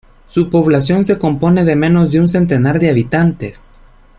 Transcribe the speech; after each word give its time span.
Su 0.25 0.49
población 0.49 1.05
se 1.05 1.19
compone 1.19 1.63
de 1.63 1.75
menos 1.75 2.11
de 2.11 2.19
un 2.19 2.27
centenar 2.27 2.79
de 2.79 2.89
habitantes. 2.89 3.71